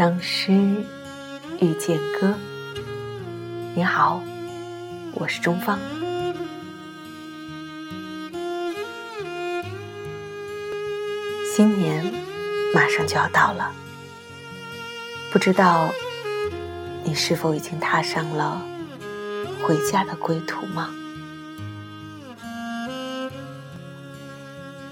[0.00, 0.50] 当诗
[1.60, 2.32] 遇见歌，
[3.74, 4.22] 你好，
[5.12, 5.78] 我是钟芳。
[11.54, 12.02] 新年
[12.74, 13.70] 马上就要到了，
[15.30, 15.90] 不知道
[17.04, 18.62] 你是否已经踏上了
[19.62, 20.88] 回家的归途吗？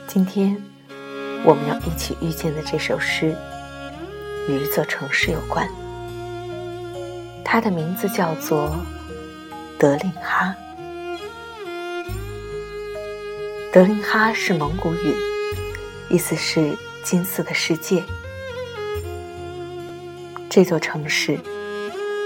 [0.07, 0.63] 今天
[1.47, 3.35] 我们要一起遇见的这首诗。
[4.49, 5.69] 与一座城市有关，
[7.45, 8.75] 它的名字叫做
[9.79, 10.55] 德令哈。
[13.71, 15.15] 德令哈是蒙古语，
[16.09, 16.75] 意思是
[17.05, 18.03] “金色的世界”。
[20.49, 21.39] 这座城市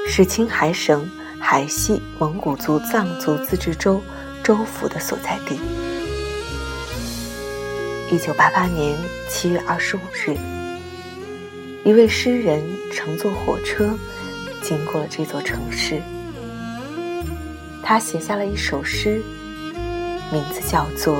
[0.06, 4.00] 是青海省海西蒙古族藏族自治州
[4.44, 5.58] 州府的所在地。
[8.12, 8.96] 一九八八年
[9.28, 10.61] 七月二十五日。
[11.84, 13.98] 一位诗人乘坐火车
[14.62, 16.00] 经过了这座城市，
[17.82, 19.20] 他写下了一首诗，
[20.30, 21.16] 名字叫做《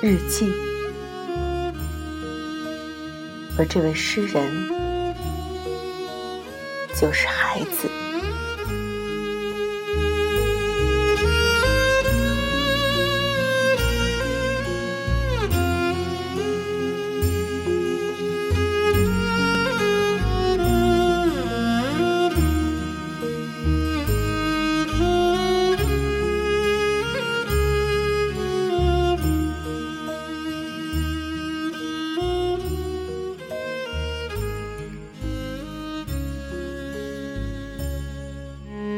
[0.00, 0.46] 日记》，
[3.56, 4.68] 而这位诗人
[7.00, 7.88] 就是孩子。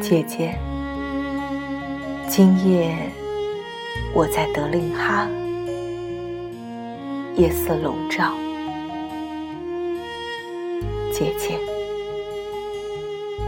[0.08, 0.56] 姐姐，
[2.28, 2.96] 今夜
[4.14, 5.26] 我在德令哈，
[7.34, 8.32] 夜色笼罩。
[11.12, 11.58] 姐姐，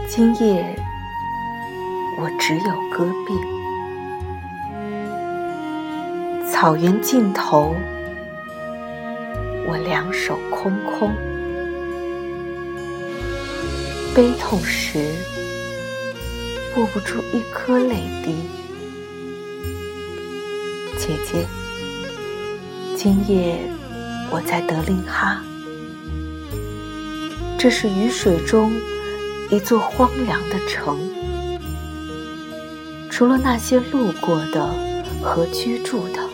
[0.09, 0.75] 今夜
[2.17, 3.33] 我只有戈壁，
[6.51, 7.73] 草原尽头，
[9.65, 11.13] 我两手空空，
[14.13, 14.99] 悲痛时。
[16.79, 18.33] 握不住一颗泪滴，
[20.97, 21.45] 姐姐。
[22.95, 23.69] 今夜
[24.31, 25.43] 我在德令哈，
[27.57, 28.71] 这是雨水中
[29.49, 30.97] 一座荒凉的城，
[33.09, 34.73] 除了那些路过的
[35.21, 36.29] 和居住的，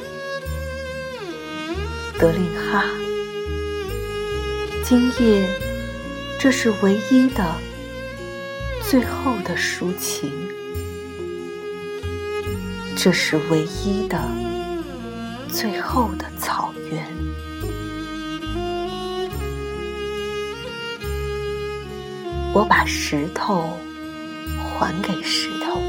[2.20, 2.86] 德令哈。
[4.84, 5.50] 今夜，
[6.40, 7.44] 这是唯一的。
[8.88, 10.32] 最后的抒情，
[12.96, 14.24] 这是唯一的
[15.50, 17.04] 最后的草原。
[22.54, 23.74] 我把石头
[24.80, 25.82] 还给石头，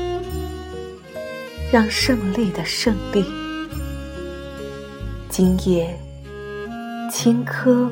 [1.71, 3.25] 让胜利的胜利。
[5.29, 6.01] 今夜，
[7.13, 7.91] 青稞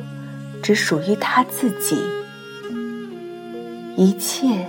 [0.63, 1.95] 只属于他自己，
[3.95, 4.67] 一切。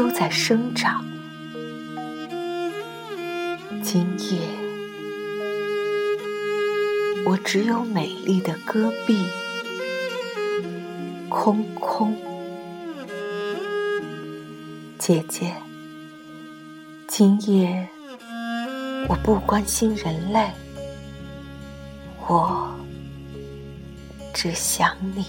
[0.00, 1.04] 都在生长。
[3.82, 4.40] 今夜，
[7.26, 9.26] 我只有美丽的戈壁，
[11.28, 12.16] 空空。
[14.98, 15.52] 姐姐，
[17.06, 17.86] 今夜
[19.06, 20.50] 我不关心人类，
[22.26, 22.74] 我
[24.32, 25.26] 只想你。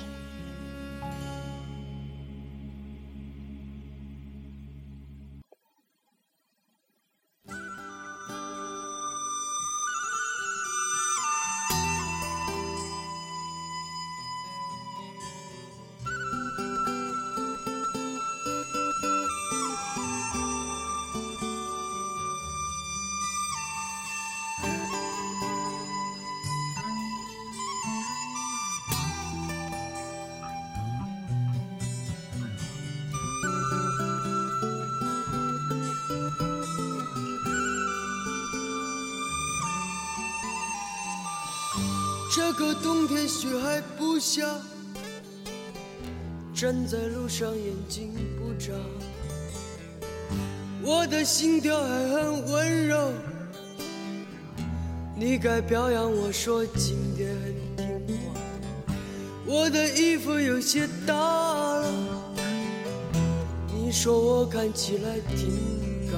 [42.34, 44.42] 这个冬天雪还不下，
[46.56, 48.72] 站在路上眼睛不眨，
[50.82, 53.12] 我的心跳还很温柔。
[55.14, 58.40] 你该表扬我说今天很听话，
[59.46, 61.86] 我的衣服有些大了，
[63.76, 65.52] 你说我看起来挺
[66.10, 66.18] 嘎，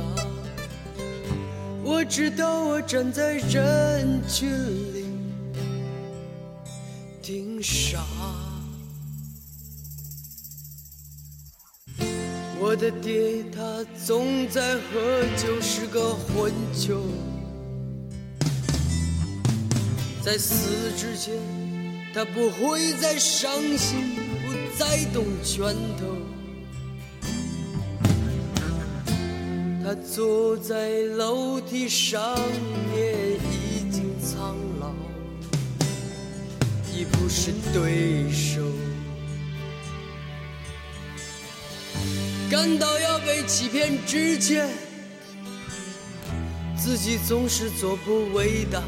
[1.83, 4.47] 我知道我站在人群
[4.93, 5.02] 里。
[7.23, 8.03] 挺傻。
[12.59, 17.01] 我的爹他总在喝酒，是个混球。
[20.21, 21.33] 在死之前，
[22.13, 26.05] 他不会再伤心，不再动拳头。
[29.81, 32.37] 他坐在楼梯上
[32.93, 34.72] 也，已经苍老，
[37.05, 38.61] 不是对手。
[42.49, 44.69] 感到要被欺骗之前，
[46.77, 48.81] 自己总是做不伟大。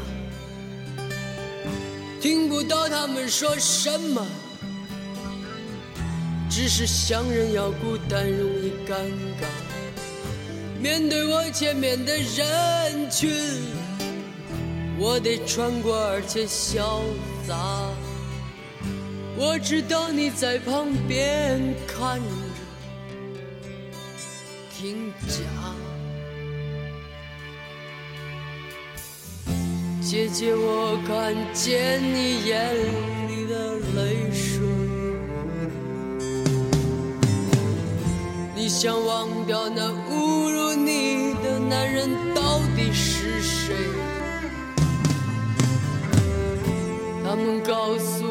[2.20, 4.26] 听不到他们说什么，
[6.48, 8.94] 只是想人要孤单，容易尴
[9.40, 9.46] 尬。
[10.80, 13.30] 面对我前面的人群，
[14.98, 17.02] 我得穿过而且潇
[17.46, 17.56] 洒。
[19.38, 22.24] 我知道你在旁边看着。
[24.78, 25.40] 听讲，
[30.00, 32.74] 姐姐，我看见你眼
[33.28, 34.60] 里的泪水。
[38.54, 43.74] 你想忘掉那侮辱你的男人到底是谁？
[47.22, 48.25] 他们告诉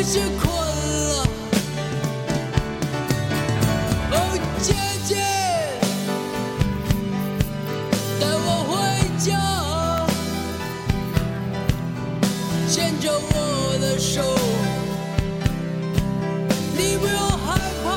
[0.00, 1.28] 有些困了，
[4.12, 4.16] 哦，
[4.62, 4.72] 姐
[5.04, 5.16] 姐，
[8.18, 8.72] 带我回
[9.18, 9.28] 家，
[12.66, 13.28] 牵着我。
[13.78, 14.22] 的手，
[16.76, 17.88] 你不要害怕。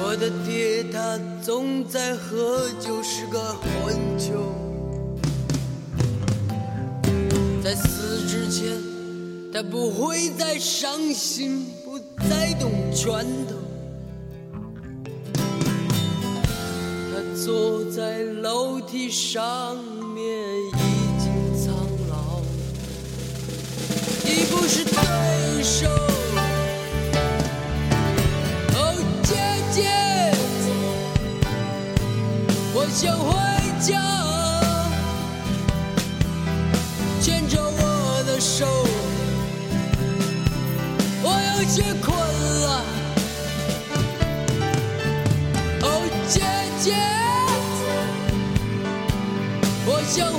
[0.00, 2.53] 我的爹他总在喝
[9.54, 11.96] 他不会再伤心，不
[12.28, 13.54] 再动拳头。
[17.12, 19.76] 他坐在楼梯上
[20.12, 20.26] 面。
[20.66, 20.72] 已
[21.20, 21.72] 经苍
[22.10, 22.40] 老，
[24.24, 25.88] 已不是对手。
[28.74, 28.92] 哦，
[29.22, 29.36] 姐
[29.72, 29.88] 姐，
[32.74, 33.30] 我想回
[33.80, 34.02] 家，
[41.76, 42.84] 我困了。
[45.82, 45.86] 哦，
[46.28, 46.40] 姐
[46.80, 46.94] 姐，
[49.84, 50.32] 我想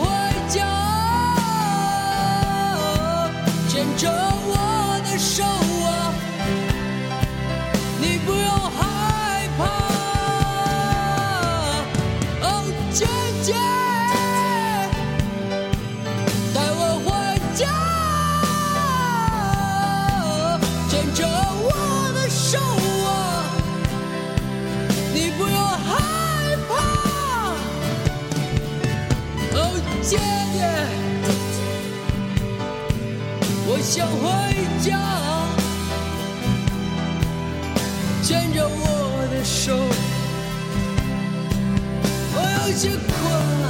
[33.68, 33.80] 我。
[33.86, 34.24] 想回
[34.82, 34.98] 家，
[38.24, 39.78] 牵着我的手，
[42.34, 42.38] 我
[42.68, 43.08] 有些困
[43.62, 43.66] 了。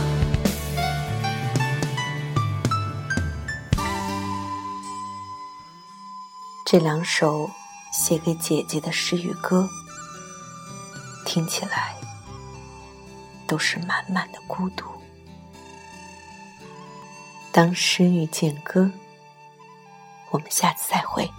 [6.66, 7.52] 这两首
[7.92, 9.68] 写给姐姐的诗与歌，
[11.26, 11.94] 听起来
[13.46, 14.86] 都是满满的孤独。
[17.52, 18.90] 当诗遇见歌。
[20.36, 21.32] 我们下次再会。